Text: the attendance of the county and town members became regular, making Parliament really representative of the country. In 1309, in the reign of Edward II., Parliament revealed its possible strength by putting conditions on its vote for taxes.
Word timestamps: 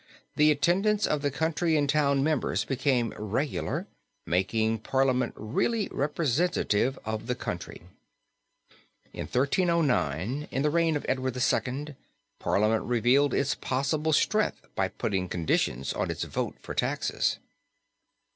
the 0.35 0.49
attendance 0.49 1.05
of 1.05 1.21
the 1.21 1.29
county 1.29 1.77
and 1.77 1.87
town 1.87 2.23
members 2.23 2.65
became 2.65 3.13
regular, 3.19 3.85
making 4.25 4.79
Parliament 4.79 5.31
really 5.37 5.87
representative 5.91 6.97
of 7.05 7.27
the 7.27 7.35
country. 7.35 7.83
In 9.13 9.25
1309, 9.27 10.47
in 10.49 10.61
the 10.63 10.71
reign 10.71 10.95
of 10.95 11.05
Edward 11.07 11.37
II., 11.37 11.95
Parliament 12.39 12.83
revealed 12.83 13.35
its 13.35 13.53
possible 13.53 14.11
strength 14.11 14.65
by 14.73 14.87
putting 14.87 15.29
conditions 15.29 15.93
on 15.93 16.09
its 16.09 16.23
vote 16.23 16.55
for 16.59 16.73
taxes. 16.73 17.37